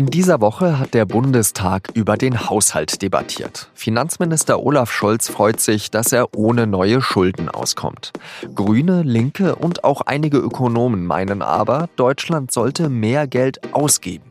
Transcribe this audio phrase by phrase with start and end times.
[0.00, 3.68] In dieser Woche hat der Bundestag über den Haushalt debattiert.
[3.74, 8.14] Finanzminister Olaf Scholz freut sich, dass er ohne neue Schulden auskommt.
[8.54, 14.24] Grüne, Linke und auch einige Ökonomen meinen aber, Deutschland sollte mehr Geld ausgeben.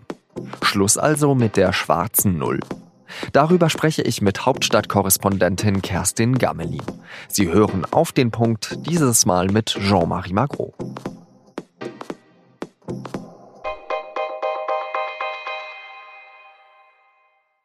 [0.63, 2.61] Schluss also mit der schwarzen Null.
[3.31, 6.81] Darüber spreche ich mit Hauptstadtkorrespondentin Kerstin Gammelin.
[7.27, 10.73] Sie hören auf den Punkt, dieses Mal mit Jean-Marie Magro.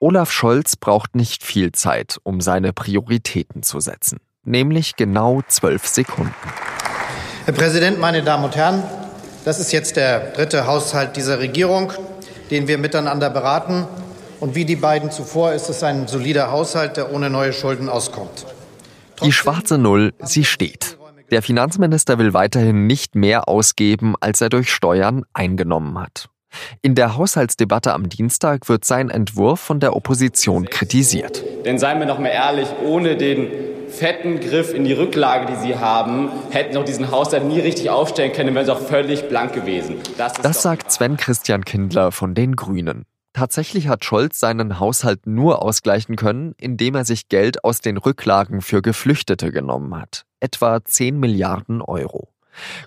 [0.05, 6.35] Olaf Scholz braucht nicht viel Zeit, um seine Prioritäten zu setzen, nämlich genau zwölf Sekunden.
[7.47, 8.83] Herr Präsident, meine Damen und Herren,
[9.47, 11.91] das ist jetzt der dritte Haushalt dieser Regierung,
[12.51, 13.87] den wir miteinander beraten.
[14.41, 18.45] Und wie die beiden zuvor ist es ein solider Haushalt, der ohne neue Schulden auskommt.
[19.23, 20.99] Die schwarze Null, sie steht.
[21.30, 26.29] Der Finanzminister will weiterhin nicht mehr ausgeben, als er durch Steuern eingenommen hat.
[26.83, 31.43] In der Haushaltsdebatte am Dienstag wird sein Entwurf von der Opposition kritisiert.
[31.65, 33.49] Denn seien wir noch mal ehrlich, ohne den
[33.88, 38.33] fetten Griff in die Rücklage, die Sie haben, hätten auch diesen Haushalt nie richtig aufstellen
[38.33, 39.96] können, wären sie auch völlig blank gewesen.
[40.19, 43.05] Das, das sagt Sven Christian Kindler von den Grünen.
[43.33, 48.61] Tatsächlich hat Scholz seinen Haushalt nur ausgleichen können, indem er sich Geld aus den Rücklagen
[48.61, 50.24] für Geflüchtete genommen hat.
[50.39, 52.34] Etwa 10 Milliarden Euro.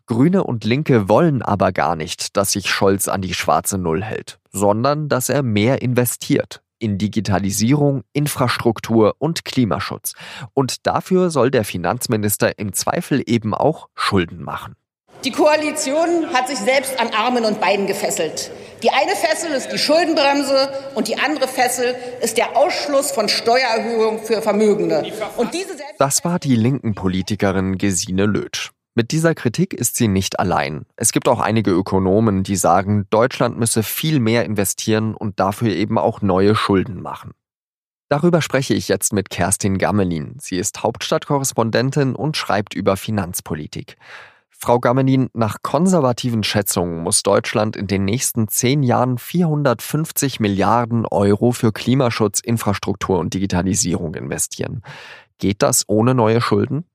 [0.05, 4.39] Grüne und Linke wollen aber gar nicht, dass sich Scholz an die schwarze Null hält,
[4.51, 10.13] sondern dass er mehr investiert in Digitalisierung, Infrastruktur und Klimaschutz.
[10.53, 14.75] Und dafür soll der Finanzminister im Zweifel eben auch Schulden machen.
[15.23, 18.51] Die Koalition hat sich selbst an Armen und Beinen gefesselt.
[18.83, 24.23] Die eine Fessel ist die Schuldenbremse und die andere Fessel ist der Ausschluss von Steuererhöhungen
[24.23, 25.11] für Vermögende.
[25.37, 28.69] Und diese das war die linken Politikerin Gesine Lötsch.
[28.97, 30.87] Mit dieser Kritik ist sie nicht allein.
[30.95, 35.99] Es gibt auch einige Ökonomen, die sagen, Deutschland müsse viel mehr investieren und dafür eben
[35.99, 37.33] auch neue Schulden machen.
[38.09, 40.37] Darüber spreche ich jetzt mit Kerstin Gammelin.
[40.39, 43.97] Sie ist Hauptstadtkorrespondentin und schreibt über Finanzpolitik.
[44.49, 51.51] Frau Gammelin, nach konservativen Schätzungen muss Deutschland in den nächsten zehn Jahren 450 Milliarden Euro
[51.51, 54.81] für Klimaschutz, Infrastruktur und Digitalisierung investieren.
[55.37, 56.85] Geht das ohne neue Schulden?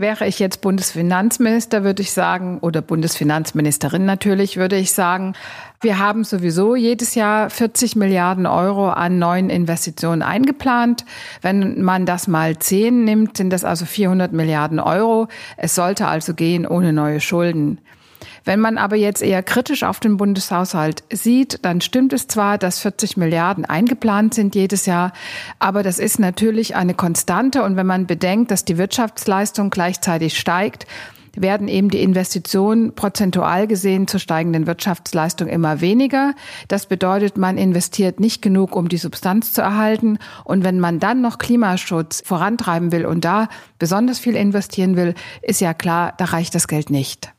[0.00, 5.34] Wäre ich jetzt Bundesfinanzminister, würde ich sagen, oder Bundesfinanzministerin natürlich, würde ich sagen,
[5.80, 11.04] wir haben sowieso jedes Jahr 40 Milliarden Euro an neuen Investitionen eingeplant.
[11.42, 15.26] Wenn man das mal zehn nimmt, sind das also 400 Milliarden Euro.
[15.56, 17.78] Es sollte also gehen ohne neue Schulden.
[18.48, 22.80] Wenn man aber jetzt eher kritisch auf den Bundeshaushalt sieht, dann stimmt es zwar, dass
[22.80, 25.12] 40 Milliarden eingeplant sind jedes Jahr,
[25.58, 27.62] aber das ist natürlich eine Konstante.
[27.62, 30.86] Und wenn man bedenkt, dass die Wirtschaftsleistung gleichzeitig steigt,
[31.36, 36.32] werden eben die Investitionen prozentual gesehen zur steigenden Wirtschaftsleistung immer weniger.
[36.68, 40.18] Das bedeutet, man investiert nicht genug, um die Substanz zu erhalten.
[40.44, 45.60] Und wenn man dann noch Klimaschutz vorantreiben will und da besonders viel investieren will, ist
[45.60, 47.34] ja klar, da reicht das Geld nicht.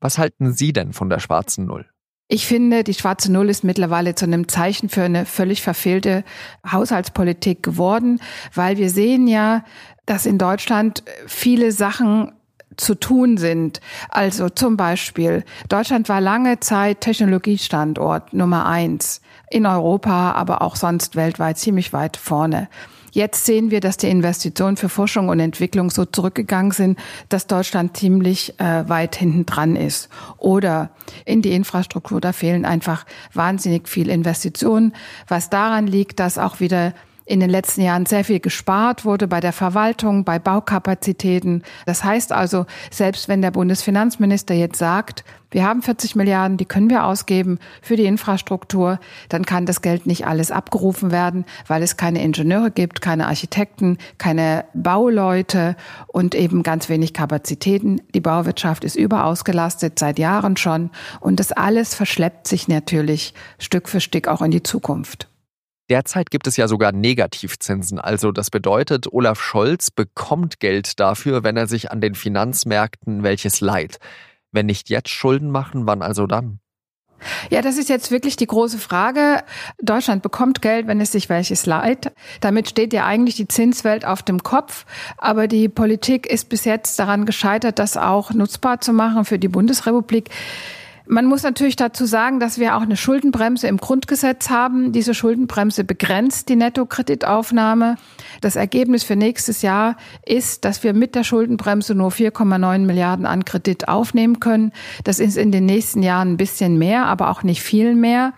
[0.00, 1.86] Was halten Sie denn von der schwarzen Null?
[2.26, 6.24] Ich finde, die schwarze Null ist mittlerweile zu einem Zeichen für eine völlig verfehlte
[6.70, 8.20] Haushaltspolitik geworden,
[8.54, 9.62] weil wir sehen ja,
[10.06, 12.32] dass in Deutschland viele Sachen
[12.76, 13.80] zu tun sind.
[14.08, 19.20] Also zum Beispiel, Deutschland war lange Zeit Technologiestandort Nummer eins
[19.50, 22.68] in Europa, aber auch sonst weltweit ziemlich weit vorne.
[23.14, 26.98] Jetzt sehen wir, dass die Investitionen für Forschung und Entwicklung so zurückgegangen sind,
[27.28, 30.08] dass Deutschland ziemlich äh, weit hinten dran ist.
[30.36, 30.90] Oder
[31.24, 34.94] in die Infrastruktur, da fehlen einfach wahnsinnig viel Investitionen,
[35.28, 36.92] was daran liegt, dass auch wieder
[37.26, 41.62] in den letzten Jahren sehr viel gespart wurde bei der Verwaltung, bei Baukapazitäten.
[41.86, 46.90] Das heißt also, selbst wenn der Bundesfinanzminister jetzt sagt, wir haben 40 Milliarden, die können
[46.90, 48.98] wir ausgeben für die Infrastruktur,
[49.28, 53.98] dann kann das Geld nicht alles abgerufen werden, weil es keine Ingenieure gibt, keine Architekten,
[54.18, 55.76] keine Bauleute
[56.08, 58.02] und eben ganz wenig Kapazitäten.
[58.14, 60.90] Die Bauwirtschaft ist überausgelastet seit Jahren schon
[61.20, 65.28] und das alles verschleppt sich natürlich Stück für Stück auch in die Zukunft.
[65.90, 71.58] Derzeit gibt es ja sogar Negativzinsen, also das bedeutet, Olaf Scholz bekommt Geld dafür, wenn
[71.58, 73.98] er sich an den Finanzmärkten welches leiht.
[74.50, 76.60] Wenn nicht jetzt Schulden machen, wann also dann?
[77.50, 79.42] Ja, das ist jetzt wirklich die große Frage.
[79.80, 82.12] Deutschland bekommt Geld, wenn es sich welches leiht.
[82.40, 84.84] Damit steht ja eigentlich die Zinswelt auf dem Kopf.
[85.16, 89.48] Aber die Politik ist bis jetzt daran gescheitert, das auch nutzbar zu machen für die
[89.48, 90.30] Bundesrepublik.
[91.06, 94.92] Man muss natürlich dazu sagen, dass wir auch eine Schuldenbremse im Grundgesetz haben.
[94.92, 97.96] Diese Schuldenbremse begrenzt die Nettokreditaufnahme.
[98.40, 103.44] Das Ergebnis für nächstes Jahr ist, dass wir mit der Schuldenbremse nur 4,9 Milliarden an
[103.44, 104.72] Kredit aufnehmen können.
[105.04, 108.32] Das ist in den nächsten Jahren ein bisschen mehr, aber auch nicht viel mehr.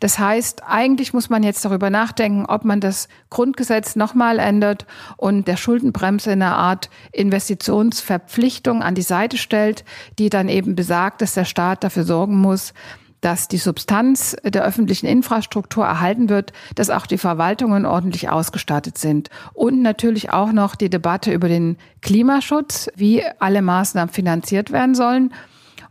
[0.00, 4.86] Das heißt, eigentlich muss man jetzt darüber nachdenken, ob man das Grundgesetz nochmal ändert
[5.16, 9.84] und der Schuldenbremse in einer Art Investitionsverpflichtung an die Seite stellt,
[10.18, 12.72] die dann eben besagt, dass der Staat dafür sorgen muss,
[13.20, 19.28] dass die Substanz der öffentlichen Infrastruktur erhalten wird, dass auch die Verwaltungen ordentlich ausgestattet sind.
[19.54, 25.32] Und natürlich auch noch die Debatte über den Klimaschutz, wie alle Maßnahmen finanziert werden sollen.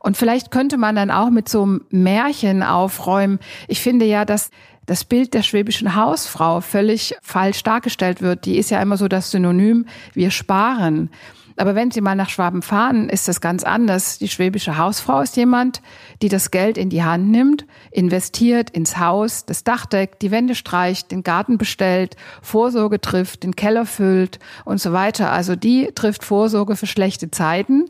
[0.08, 3.40] Und vielleicht könnte man dann auch mit so einem Märchen aufräumen.
[3.68, 4.52] Ich finde ja, dass
[4.86, 8.46] das Bild der schwäbischen Hausfrau völlig falsch dargestellt wird.
[8.46, 11.10] Die ist ja immer so das Synonym, wir sparen.
[11.58, 14.18] Aber wenn Sie mal nach Schwaben fahren, ist das ganz anders.
[14.18, 15.82] Die schwäbische Hausfrau ist jemand,
[16.22, 20.56] die das Geld in die Hand nimmt, investiert ins Haus, das Dach deckt, die Wände
[20.56, 25.34] streicht, den Garten bestellt, Vorsorge trifft, den Keller füllt und so weiter.
[25.34, 27.90] Also die trifft Vorsorge für schlechte Zeiten.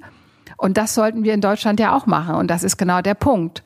[0.58, 2.36] Und das sollten wir in Deutschland ja auch machen.
[2.36, 3.64] Und das ist genau der Punkt.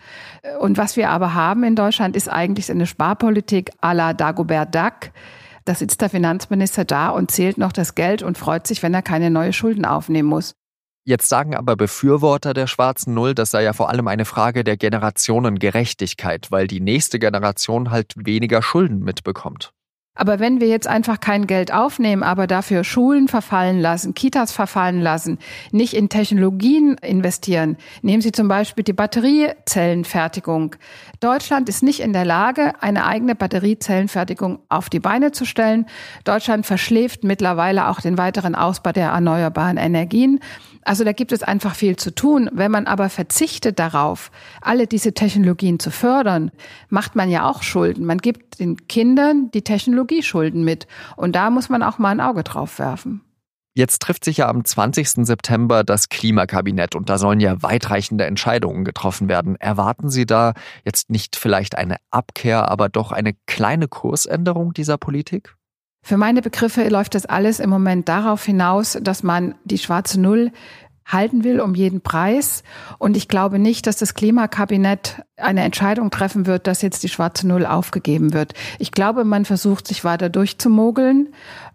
[0.59, 5.11] Und was wir aber haben in Deutschland ist eigentlich eine Sparpolitik à la Dagobert Duck
[5.65, 9.01] da sitzt der Finanzminister da und zählt noch das Geld und freut sich, wenn er
[9.01, 10.55] keine neue Schulden aufnehmen muss.
[11.03, 14.77] Jetzt sagen aber Befürworter der schwarzen Null, das sei ja vor allem eine Frage der
[14.77, 19.73] Generationengerechtigkeit, weil die nächste Generation halt weniger Schulden mitbekommt.
[20.13, 24.99] Aber wenn wir jetzt einfach kein Geld aufnehmen, aber dafür Schulen verfallen lassen, Kitas verfallen
[24.99, 25.39] lassen,
[25.71, 30.75] nicht in Technologien investieren, nehmen Sie zum Beispiel die Batteriezellenfertigung.
[31.21, 35.85] Deutschland ist nicht in der Lage, eine eigene Batteriezellenfertigung auf die Beine zu stellen.
[36.25, 40.41] Deutschland verschläft mittlerweile auch den weiteren Ausbau der erneuerbaren Energien.
[40.83, 42.49] Also da gibt es einfach viel zu tun.
[42.51, 44.31] Wenn man aber verzichtet darauf,
[44.61, 46.51] alle diese Technologien zu fördern,
[46.89, 48.05] macht man ja auch Schulden.
[48.05, 49.61] Man gibt den Kindern die
[50.01, 50.87] Technologieschulden mit.
[51.15, 53.21] Und da muss man auch mal ein Auge drauf werfen.
[53.73, 55.25] Jetzt trifft sich ja am 20.
[55.25, 59.55] September das Klimakabinett und da sollen ja weitreichende Entscheidungen getroffen werden.
[59.55, 60.53] Erwarten Sie da
[60.83, 65.55] jetzt nicht vielleicht eine Abkehr, aber doch eine kleine Kursänderung dieser Politik?
[66.03, 70.51] Für meine Begriffe läuft das alles im Moment darauf hinaus, dass man die schwarze Null
[71.11, 72.63] halten will um jeden Preis.
[72.97, 77.47] Und ich glaube nicht, dass das Klimakabinett eine Entscheidung treffen wird, dass jetzt die schwarze
[77.47, 78.53] Null aufgegeben wird.
[78.79, 81.29] Ich glaube, man versucht sich weiter durchzumogeln,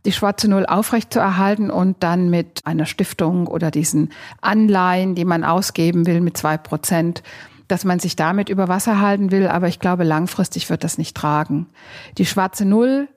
[0.05, 4.11] die schwarze Null aufrechtzuerhalten und dann mit einer Stiftung oder diesen
[4.41, 7.23] Anleihen, die man ausgeben will mit zwei Prozent,
[7.69, 9.49] dass man sich damit über Wasser halten will.
[9.49, 11.67] Aber ich glaube, langfristig wird das nicht tragen.
[12.19, 13.09] Die schwarze Null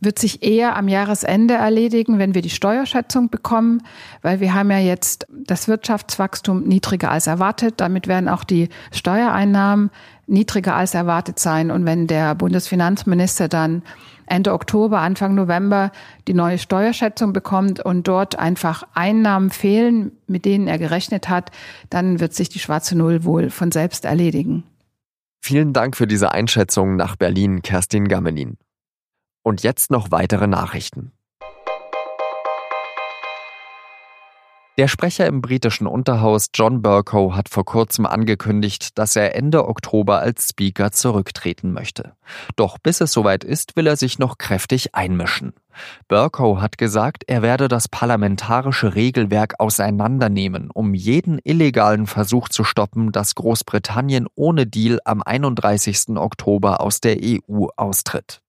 [0.00, 3.82] wird sich eher am Jahresende erledigen, wenn wir die Steuerschätzung bekommen,
[4.22, 7.74] weil wir haben ja jetzt das Wirtschaftswachstum niedriger als erwartet.
[7.78, 9.90] Damit werden auch die Steuereinnahmen
[10.26, 11.70] niedriger als erwartet sein.
[11.70, 13.82] Und wenn der Bundesfinanzminister dann
[14.26, 15.90] Ende Oktober, Anfang November
[16.28, 21.50] die neue Steuerschätzung bekommt und dort einfach Einnahmen fehlen, mit denen er gerechnet hat,
[21.90, 24.62] dann wird sich die schwarze Null wohl von selbst erledigen.
[25.42, 28.56] Vielen Dank für diese Einschätzung nach Berlin, Kerstin Gammelin.
[29.42, 31.12] Und jetzt noch weitere Nachrichten.
[34.80, 40.20] Der Sprecher im britischen Unterhaus John Burko hat vor kurzem angekündigt, dass er Ende Oktober
[40.20, 42.14] als Speaker zurücktreten möchte.
[42.56, 45.52] Doch bis es soweit ist, will er sich noch kräftig einmischen.
[46.08, 53.12] Burko hat gesagt, er werde das parlamentarische Regelwerk auseinandernehmen, um jeden illegalen Versuch zu stoppen,
[53.12, 56.16] dass Großbritannien ohne Deal am 31.
[56.16, 58.40] Oktober aus der EU austritt.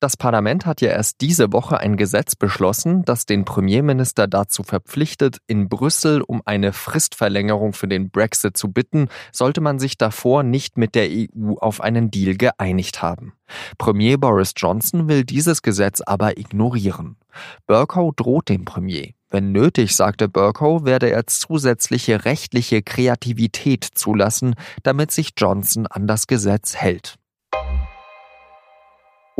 [0.00, 5.36] Das Parlament hat ja erst diese Woche ein Gesetz beschlossen, das den Premierminister dazu verpflichtet,
[5.46, 10.78] in Brüssel um eine Fristverlängerung für den Brexit zu bitten, sollte man sich davor nicht
[10.78, 13.34] mit der EU auf einen Deal geeinigt haben.
[13.76, 17.16] Premier Boris Johnson will dieses Gesetz aber ignorieren.
[17.66, 19.10] Burkow droht dem Premier.
[19.28, 26.26] Wenn nötig, sagte Burkow, werde er zusätzliche rechtliche Kreativität zulassen, damit sich Johnson an das
[26.26, 27.19] Gesetz hält.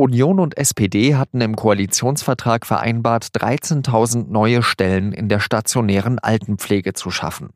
[0.01, 7.11] Union und SPD hatten im Koalitionsvertrag vereinbart, 13.000 neue Stellen in der stationären Altenpflege zu
[7.11, 7.51] schaffen.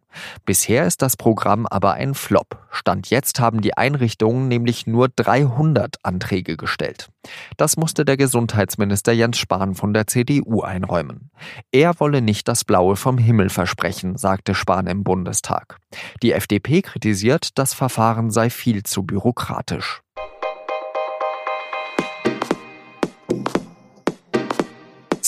[0.46, 2.60] Bisher ist das Programm aber ein Flop.
[2.70, 7.10] Stand jetzt haben die Einrichtungen nämlich nur 300 Anträge gestellt.
[7.58, 11.32] Das musste der Gesundheitsminister Jens Spahn von der CDU einräumen.
[11.72, 15.80] Er wolle nicht das Blaue vom Himmel versprechen, sagte Spahn im Bundestag.
[16.22, 20.04] Die FDP kritisiert, das Verfahren sei viel zu bürokratisch.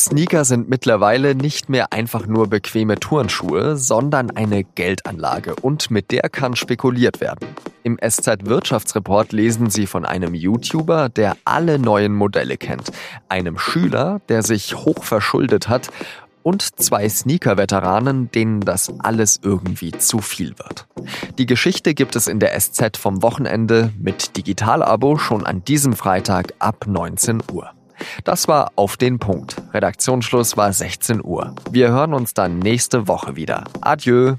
[0.07, 6.29] Sneaker sind mittlerweile nicht mehr einfach nur bequeme Turnschuhe, sondern eine Geldanlage und mit der
[6.29, 7.45] kann spekuliert werden.
[7.83, 12.89] Im SZ Wirtschaftsreport lesen Sie von einem YouTuber, der alle neuen Modelle kennt,
[13.27, 15.89] einem Schüler, der sich hoch verschuldet hat
[16.41, 20.87] und zwei Sneaker-Veteranen, denen das alles irgendwie zu viel wird.
[21.37, 26.53] Die Geschichte gibt es in der SZ vom Wochenende mit Digital-Abo schon an diesem Freitag
[26.59, 27.73] ab 19 Uhr.
[28.23, 29.55] Das war auf den Punkt.
[29.73, 31.55] Redaktionsschluss war 16 Uhr.
[31.71, 33.63] Wir hören uns dann nächste Woche wieder.
[33.81, 34.35] Adieu.